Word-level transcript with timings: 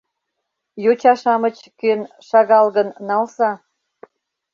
—Йоча-шамыч 0.83 1.57
кӧн, 1.79 2.01
шагал 2.27 2.67
гын, 2.75 2.87
налза. 3.07 3.51